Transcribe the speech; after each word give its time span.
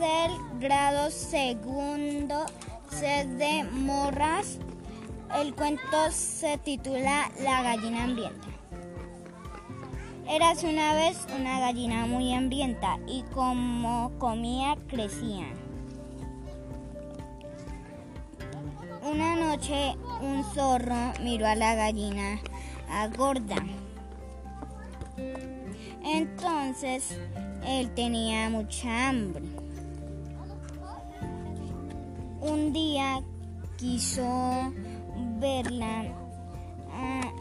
tercer 0.00 0.30
grado 0.60 1.10
segundo 1.10 2.46
set 2.88 3.26
de 3.36 3.64
morras. 3.64 4.58
El 5.38 5.54
cuento 5.54 6.10
se 6.10 6.58
titula 6.58 7.30
La 7.42 7.62
gallina 7.62 8.04
hambrienta. 8.04 8.48
Eras 10.26 10.64
una 10.64 10.94
vez 10.94 11.18
una 11.38 11.60
gallina 11.60 12.06
muy 12.06 12.32
hambrienta 12.32 12.98
y 13.06 13.22
como 13.34 14.12
comía 14.18 14.76
crecía. 14.88 15.46
Una 19.02 19.36
noche 19.36 19.96
un 20.22 20.44
zorro 20.54 21.12
miró 21.22 21.46
a 21.46 21.54
la 21.54 21.74
gallina 21.74 22.40
gorda. 23.16 23.56
Entonces 26.02 27.18
él 27.66 27.90
tenía 27.94 28.48
mucha 28.48 29.08
hambre. 29.08 29.42
Un 32.40 32.72
día 32.72 33.22
quiso 33.76 34.72
verla 35.38 36.04
ah, 36.92 37.32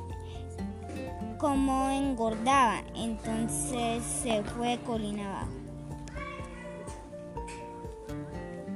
como 1.37 1.89
engordaba, 1.89 2.83
entonces 2.95 4.03
se 4.03 4.43
fue 4.43 4.77
colina 4.85 5.29
abajo. 5.29 5.53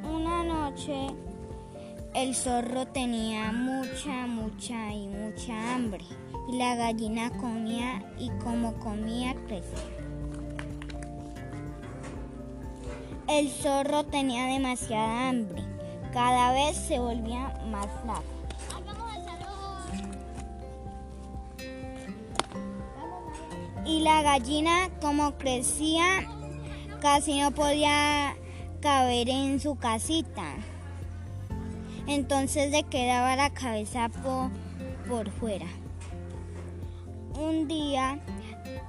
Una 0.03 0.43
noche 0.43 1.07
el 2.13 2.35
zorro 2.35 2.85
tenía 2.85 3.51
mucha, 3.51 4.27
mucha 4.27 4.93
y 4.93 5.07
mucha 5.07 5.73
hambre 5.73 6.05
y 6.47 6.57
la 6.57 6.75
gallina 6.75 7.31
comía 7.31 8.03
y 8.19 8.29
como 8.43 8.73
comía 8.75 9.35
crecía. 9.47 9.79
El 13.27 13.49
zorro 13.49 14.03
tenía 14.05 14.45
demasiada 14.45 15.29
hambre, 15.29 15.63
cada 16.13 16.53
vez 16.53 16.77
se 16.77 16.99
volvía 16.99 17.53
más 17.69 17.87
flaco. 18.03 18.23
Y 23.85 24.01
la 24.01 24.21
gallina 24.21 24.89
como 25.01 25.37
crecía 25.37 26.25
casi 27.01 27.41
no 27.41 27.51
podía 27.51 28.35
caber 28.79 29.27
en 29.29 29.59
su 29.59 29.75
casita. 29.75 30.55
Entonces 32.07 32.71
le 32.71 32.83
quedaba 32.83 33.35
la 33.35 33.49
cabeza 33.49 34.09
por 35.07 35.29
fuera. 35.31 35.67
Un 37.37 37.67
día, 37.67 38.19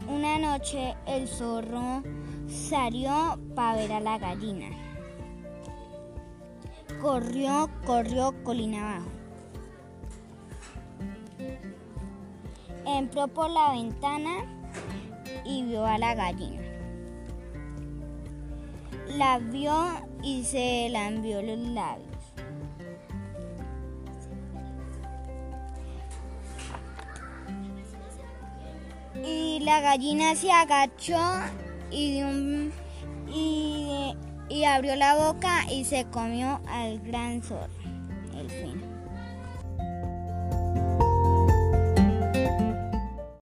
una 0.08 0.38
noche, 0.38 0.94
el 1.06 1.26
zorro 1.26 2.02
salió 2.48 3.38
para 3.54 3.76
ver 3.76 3.92
a 3.92 4.00
la 4.00 4.18
gallina. 4.18 4.83
Corrió, 7.00 7.68
corrió 7.86 8.34
colina 8.44 8.96
abajo. 8.96 9.10
Entró 12.86 13.28
por 13.28 13.50
la 13.50 13.72
ventana 13.72 14.44
y 15.44 15.64
vio 15.64 15.84
a 15.86 15.98
la 15.98 16.14
gallina. 16.14 16.62
La 19.08 19.38
vio 19.38 19.74
y 20.22 20.44
se 20.44 20.88
la 20.90 21.08
envió 21.08 21.42
los 21.42 21.58
labios. 21.58 22.14
y 29.26 29.60
la 29.60 29.80
gallina 29.80 30.34
se 30.34 30.50
agachó 30.50 31.20
y, 31.90 32.22
y, 33.28 34.14
y 34.54 34.64
abrió 34.64 34.94
la 34.94 35.16
boca 35.16 35.66
y 35.68 35.84
se 35.84 36.04
comió 36.04 36.60
al 36.68 37.00
gran 37.00 37.42
zorro. 37.42 37.66
El 38.38 38.48
fin. 38.48 38.93